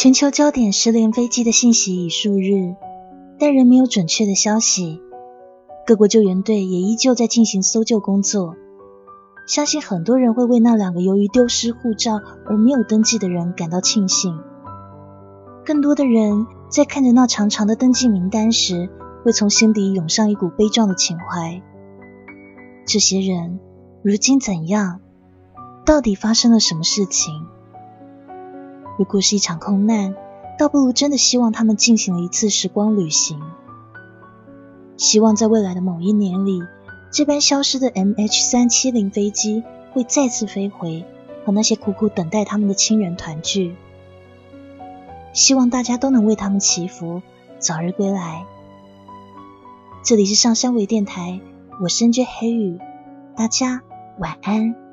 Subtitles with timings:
[0.00, 2.74] 全球焦点失联飞机的信息已数日，
[3.38, 4.98] 但仍没有准确的消息。
[5.86, 8.54] 各国救援队也依旧在进行搜救工作。
[9.46, 14.40] 相信很多人会为那两个由于丢失护照而没有登记的人感到庆幸。
[15.66, 18.88] 更多的人在看着那长长的登记名单时，
[19.22, 21.62] 会从心底涌上一股悲壮的情怀。
[22.86, 23.60] 这些人
[24.02, 25.00] 如今怎样？
[25.84, 27.34] 到底发生了什么事情？
[29.00, 30.14] 如果是一场空难，
[30.58, 33.40] 倒不如真的希望他们进行了一次时光旅行。
[34.98, 36.60] 希望在未来的某一年里，
[37.10, 41.06] 这班消失的 MH 三七零飞机会再次飞回，
[41.46, 43.74] 和那些苦苦等待他们的亲人团聚。
[45.32, 47.22] 希望大家都能为他们祈福，
[47.58, 48.44] 早日归来。
[50.04, 51.40] 这里是上山微电台，
[51.80, 52.78] 我深觉黑雨，
[53.34, 53.80] 大家
[54.18, 54.89] 晚安。